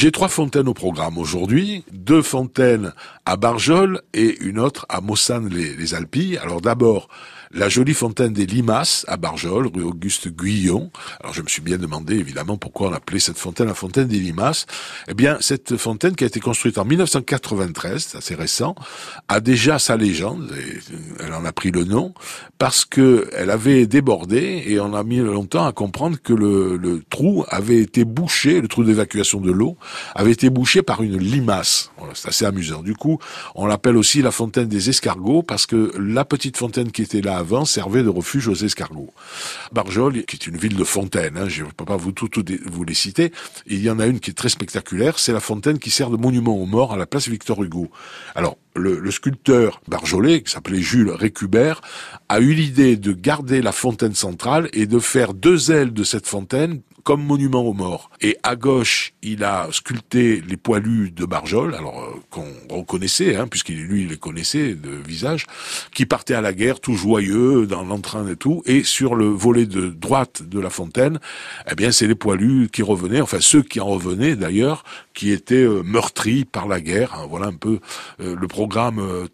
J'ai 0.00 0.12
trois 0.12 0.28
fontaines 0.28 0.68
au 0.68 0.74
programme 0.74 1.18
aujourd'hui, 1.18 1.82
deux 1.90 2.22
fontaines 2.22 2.92
à 3.26 3.36
Barjol 3.36 4.00
et 4.14 4.38
une 4.42 4.60
autre 4.60 4.86
à 4.88 5.00
Mossane-les 5.00 5.92
Alpilles. 5.92 6.38
Alors 6.38 6.60
d'abord, 6.60 7.08
la 7.50 7.68
jolie 7.68 7.94
fontaine 7.94 8.32
des 8.32 8.46
Limaces 8.46 9.04
à 9.08 9.16
Barjol, 9.16 9.66
rue 9.66 9.82
Auguste 9.82 10.28
Guyon. 10.28 10.92
Alors 11.20 11.32
je 11.32 11.42
me 11.42 11.48
suis 11.48 11.62
bien 11.62 11.78
demandé 11.78 12.14
évidemment 12.14 12.56
pourquoi 12.58 12.90
on 12.90 12.92
appelait 12.92 13.18
cette 13.18 13.38
fontaine 13.38 13.66
la 13.66 13.74
fontaine 13.74 14.06
des 14.06 14.18
Limaces. 14.20 14.66
Eh 15.08 15.14
bien, 15.14 15.38
cette 15.40 15.76
fontaine 15.76 16.14
qui 16.14 16.24
a 16.24 16.26
été 16.26 16.38
construite 16.40 16.78
en 16.78 16.84
1993, 16.84 18.06
c'est 18.10 18.18
assez 18.18 18.34
récent, 18.34 18.76
a 19.28 19.40
déjà 19.40 19.78
sa 19.78 19.96
légende, 19.96 20.54
et 20.56 20.78
elle 21.24 21.34
en 21.34 21.44
a 21.44 21.52
pris 21.52 21.70
le 21.70 21.84
nom, 21.84 22.14
parce 22.58 22.84
que 22.84 23.28
elle 23.34 23.50
avait 23.50 23.86
débordé 23.86 24.62
et 24.66 24.78
on 24.78 24.94
a 24.94 25.02
mis 25.02 25.18
longtemps 25.18 25.66
à 25.66 25.72
comprendre 25.72 26.18
que 26.22 26.34
le, 26.34 26.76
le 26.76 27.02
trou 27.10 27.44
avait 27.48 27.78
été 27.78 28.04
bouché, 28.04 28.60
le 28.60 28.68
trou 28.68 28.84
d'évacuation 28.84 29.40
de 29.40 29.50
l'eau 29.50 29.76
avait 30.14 30.32
été 30.32 30.50
bouché 30.50 30.82
par 30.82 31.02
une 31.02 31.18
limace. 31.18 31.90
C'est 32.14 32.28
assez 32.28 32.44
amusant. 32.44 32.82
Du 32.82 32.94
coup, 32.94 33.18
on 33.54 33.66
l'appelle 33.66 33.96
aussi 33.96 34.22
la 34.22 34.30
fontaine 34.30 34.68
des 34.68 34.88
escargots 34.88 35.42
parce 35.42 35.66
que 35.66 35.92
la 35.98 36.24
petite 36.24 36.56
fontaine 36.56 36.90
qui 36.90 37.02
était 37.02 37.20
là 37.20 37.36
avant 37.38 37.64
servait 37.64 38.02
de 38.02 38.08
refuge 38.08 38.48
aux 38.48 38.54
escargots. 38.54 39.12
Barjol, 39.72 40.24
qui 40.24 40.36
est 40.36 40.46
une 40.46 40.56
ville 40.56 40.76
de 40.76 40.84
fontaines, 40.84 41.36
hein, 41.36 41.48
je 41.48 41.64
ne 41.64 41.70
peux 41.70 41.84
pas 41.84 41.96
vous 41.96 42.12
tout, 42.12 42.28
vous 42.66 42.84
les 42.84 42.94
citer, 42.94 43.32
il 43.66 43.82
y 43.82 43.90
en 43.90 43.98
a 43.98 44.06
une 44.06 44.20
qui 44.20 44.30
est 44.30 44.34
très 44.34 44.48
spectaculaire, 44.48 45.18
c'est 45.18 45.32
la 45.32 45.40
fontaine 45.40 45.78
qui 45.78 45.90
sert 45.90 46.10
de 46.10 46.16
monument 46.16 46.56
aux 46.56 46.66
morts 46.66 46.92
à 46.92 46.96
la 46.96 47.06
place 47.06 47.28
Victor 47.28 47.62
Hugo. 47.62 47.90
Alors, 48.34 48.56
le, 48.78 48.98
le 48.98 49.10
sculpteur 49.10 49.80
barjolais, 49.88 50.42
qui 50.42 50.50
s'appelait 50.50 50.80
Jules 50.80 51.10
Récubert, 51.10 51.80
a 52.28 52.40
eu 52.40 52.52
l'idée 52.52 52.96
de 52.96 53.12
garder 53.12 53.62
la 53.62 53.72
fontaine 53.72 54.14
centrale 54.14 54.68
et 54.72 54.86
de 54.86 54.98
faire 54.98 55.34
deux 55.34 55.70
ailes 55.70 55.92
de 55.92 56.04
cette 56.04 56.26
fontaine 56.26 56.80
comme 57.08 57.24
monument 57.24 57.62
aux 57.62 57.72
morts. 57.72 58.10
Et 58.20 58.36
à 58.42 58.54
gauche, 58.54 59.14
il 59.22 59.42
a 59.42 59.68
sculpté 59.72 60.42
les 60.46 60.58
poilus 60.58 61.10
de 61.10 61.24
Barjol, 61.24 61.74
alors 61.74 62.02
euh, 62.02 62.20
qu'on 62.28 62.44
reconnaissait, 62.68 63.34
hein, 63.34 63.46
puisqu'il 63.48 63.80
lui 63.82 64.06
les 64.06 64.18
connaissait 64.18 64.74
de 64.74 64.90
visage, 64.90 65.46
qui 65.94 66.04
partaient 66.04 66.34
à 66.34 66.42
la 66.42 66.52
guerre 66.52 66.80
tout 66.80 66.96
joyeux 66.96 67.66
dans 67.66 67.82
l'entrain 67.82 68.28
et 68.28 68.36
tout. 68.36 68.62
Et 68.66 68.82
sur 68.84 69.14
le 69.14 69.24
volet 69.24 69.64
de 69.64 69.88
droite 69.88 70.42
de 70.42 70.60
la 70.60 70.68
fontaine, 70.68 71.18
eh 71.70 71.74
bien, 71.74 71.92
c'est 71.92 72.06
les 72.06 72.14
poilus 72.14 72.68
qui 72.70 72.82
revenaient, 72.82 73.22
enfin 73.22 73.40
ceux 73.40 73.62
qui 73.62 73.80
en 73.80 73.86
revenaient 73.86 74.36
d'ailleurs, 74.36 74.84
qui 75.14 75.30
étaient 75.32 75.64
euh, 75.64 75.82
meurtris 75.82 76.44
par 76.44 76.68
la 76.68 76.78
guerre. 76.82 77.14
Hein. 77.14 77.26
voilà 77.26 77.46
un 77.46 77.54
peu 77.54 77.80
euh, 78.20 78.36
le 78.38 78.48
programme 78.48 78.67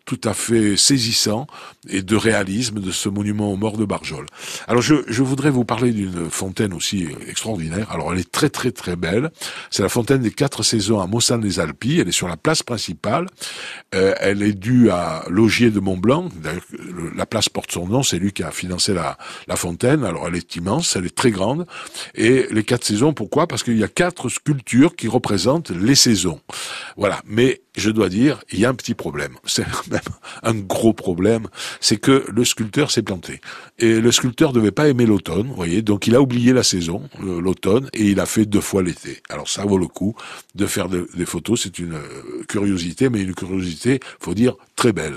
tout 0.04 0.20
à 0.24 0.34
fait 0.34 0.76
saisissant 0.76 1.46
et 1.88 2.02
de 2.02 2.16
réalisme 2.16 2.80
de 2.80 2.90
ce 2.90 3.08
monument 3.08 3.52
aux 3.52 3.56
morts 3.56 3.76
de 3.76 3.84
Barjol. 3.84 4.26
Alors 4.68 4.82
je, 4.82 4.96
je 5.08 5.22
voudrais 5.22 5.50
vous 5.50 5.64
parler 5.64 5.92
d'une 5.92 6.30
fontaine 6.30 6.72
aussi 6.72 7.08
extraordinaire 7.28 7.90
alors 7.90 8.12
elle 8.12 8.20
est 8.20 8.30
très 8.30 8.48
très 8.48 8.70
très 8.70 8.96
belle. 8.96 9.30
C'est 9.70 9.82
la 9.82 9.88
fontaine 9.88 10.22
des 10.22 10.30
quatre 10.30 10.62
saisons 10.62 11.00
à 11.00 11.06
Mossane-les-Alpilles. 11.06 12.00
Elle 12.00 12.08
est 12.08 12.12
sur 12.12 12.28
la 12.28 12.36
place 12.36 12.62
principale. 12.62 13.26
Euh, 13.94 14.14
elle 14.20 14.42
est 14.42 14.52
due 14.52 14.90
à 14.90 15.24
Logier 15.28 15.70
de 15.70 15.80
Montblanc. 15.80 16.28
La 17.16 17.26
place 17.26 17.48
porte 17.48 17.72
son 17.72 17.86
nom. 17.86 18.02
C'est 18.02 18.18
lui 18.18 18.32
qui 18.32 18.42
a 18.42 18.50
financé 18.50 18.94
la, 18.94 19.18
la 19.46 19.56
fontaine. 19.56 20.04
Alors 20.04 20.28
elle 20.28 20.36
est 20.36 20.56
immense, 20.56 20.96
elle 20.96 21.06
est 21.06 21.14
très 21.14 21.30
grande. 21.30 21.66
Et 22.14 22.46
les 22.50 22.64
quatre 22.64 22.84
saisons, 22.84 23.12
pourquoi? 23.12 23.46
Parce 23.46 23.62
qu'il 23.62 23.78
y 23.78 23.84
a 23.84 23.88
quatre 23.88 24.28
sculptures 24.28 24.96
qui 24.96 25.08
représentent 25.08 25.70
les 25.70 25.94
saisons. 25.94 26.40
Voilà. 26.96 27.22
Mais 27.26 27.60
je 27.76 27.90
dois 27.90 28.08
dire, 28.08 28.40
il 28.52 28.60
y 28.60 28.64
a 28.64 28.68
un 28.68 28.74
petit 28.74 28.94
problème. 28.94 29.34
C'est 29.46 29.66
même 29.90 30.00
un 30.42 30.54
gros 30.54 30.92
problème. 30.92 31.48
C'est 31.80 31.96
que 31.96 32.24
le 32.28 32.44
sculpteur 32.44 32.90
s'est 32.90 33.02
planté. 33.02 33.40
Et 33.78 34.00
le 34.00 34.12
sculpteur 34.12 34.52
devait 34.52 34.70
pas 34.70 34.88
aimer 34.88 35.06
l'automne, 35.06 35.48
vous 35.48 35.54
voyez. 35.54 35.82
Donc 35.82 36.06
il 36.06 36.14
a 36.14 36.20
oublié 36.20 36.52
la 36.52 36.62
saison, 36.62 37.08
l'automne, 37.20 37.88
et 37.92 38.04
il 38.04 38.20
a 38.20 38.26
fait 38.26 38.46
deux 38.46 38.60
fois 38.60 38.82
l'été. 38.82 39.22
Alors 39.28 39.48
ça 39.48 39.64
vaut 39.64 39.78
le 39.78 39.88
coup 39.88 40.14
de 40.54 40.66
faire 40.66 40.88
des 40.88 41.26
photos. 41.26 41.62
C'est 41.62 41.78
une 41.78 41.94
euh, 41.94 42.44
curiosité, 42.48 43.08
mais 43.08 43.20
une 43.20 43.34
curiosité, 43.34 44.00
faut 44.20 44.34
dire, 44.34 44.56
très 44.76 44.92
belle. 44.92 45.12